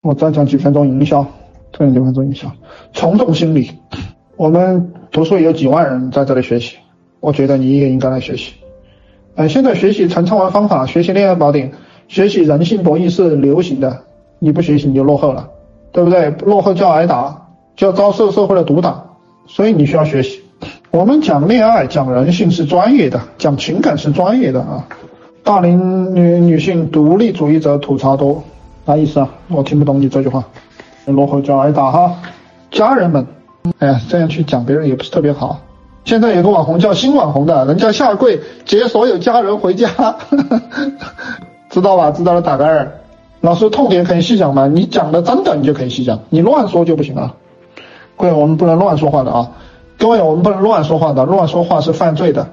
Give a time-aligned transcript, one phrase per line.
[0.00, 1.24] 我再讲几分钟营销，
[1.72, 2.50] 再讲几分钟营销。
[2.92, 3.72] 从众心理，
[4.36, 6.76] 我们读书有几万人在这里学习，
[7.18, 8.52] 我觉得你也应该来学习。
[9.34, 11.72] 呃，现在学习陈昌文方法，学习恋爱宝典，
[12.06, 14.04] 学习人性博弈是流行的，
[14.38, 15.48] 你不学习你就落后了，
[15.90, 16.30] 对不对？
[16.46, 19.04] 落后就要挨打，就要遭受社会的毒打，
[19.48, 20.40] 所以你需要学习。
[20.92, 24.86] 我们讲恋爱、讲人性是专业的，讲情感是专业的啊。
[25.42, 28.44] 大龄女女性独立主义者吐槽多。
[28.88, 29.28] 啥意思啊？
[29.48, 30.42] 我听不懂你这句话。
[31.04, 32.16] 落后就要挨打哈，
[32.70, 33.26] 家人们，
[33.80, 35.60] 哎呀，这样去讲别人也不是特别好。
[36.06, 39.90] 现在有个网红叫新网红的，人家下跪接所有家人回家，
[41.68, 42.10] 知道吧？
[42.12, 42.90] 知道了打个二。
[43.42, 44.66] 老师痛点可以细讲吗？
[44.66, 47.34] 你讲的真的你就可以细讲，你乱说就不行了。
[48.16, 49.50] 各位，我们不能乱说话的啊。
[49.98, 52.48] 各位，我们不能乱说话的，乱说话是犯罪的。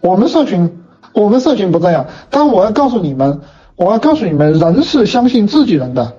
[0.00, 0.80] 我们社群，
[1.12, 3.42] 我们社群不这样，但我要告诉你们。
[3.78, 6.12] 我要告诉你们，人是相信自己人的，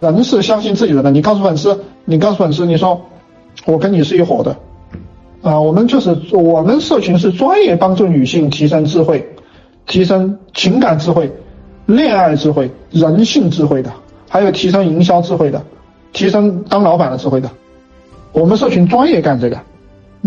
[0.00, 1.10] 人是相信自己人的。
[1.12, 3.00] 你告诉粉丝，你告诉粉丝，你说
[3.64, 4.56] 我跟你是一伙的，
[5.40, 9.24] 啊，我们就是我们社群是专业帮助女性提升智慧、
[9.86, 11.32] 提升情感智慧、
[11.86, 13.92] 恋爱智慧、人性智慧的，
[14.28, 15.62] 还有提升营销智慧的，
[16.12, 17.48] 提升当老板的智慧的。
[18.32, 19.56] 我们社群专业干这个。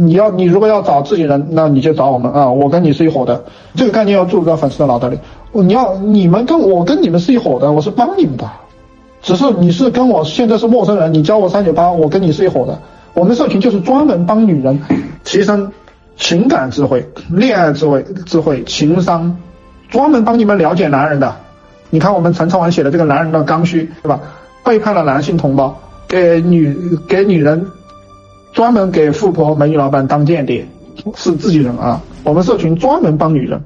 [0.01, 2.49] 你要你如果要找自己人，那你就找我们啊！
[2.49, 3.43] 我跟你是一伙的，
[3.75, 5.19] 这个概念要注入到粉丝的脑袋里。
[5.51, 8.49] 你要你们跟我跟你们是一伙的，我是帮你们的，
[9.21, 12.79] 只是你是跟我现在是陌生人，你教我三九八，我跟你是一伙的。
[13.13, 14.79] 我们社群就是专门帮女人
[15.25, 15.69] 提升
[16.15, 19.35] 情感智慧、恋爱智慧、智慧情商，
[19.89, 21.35] 专门帮你们了解男人的。
[21.89, 24.21] 你看我们陈昌文写的这个男人的刚需，对吧？
[24.63, 25.75] 背叛了男性同胞，
[26.07, 26.73] 给女
[27.05, 27.67] 给女人。
[28.53, 30.65] 专门给富婆、美女老板当间谍，
[31.15, 32.01] 是自己人啊！
[32.23, 33.61] 我们社群专门帮女人。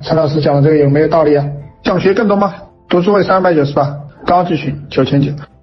[0.00, 1.44] 陈老师讲的这个有没有道理啊？
[1.84, 2.54] 想学更多吗？
[2.88, 5.30] 读书会三百九十八，高级群九千九。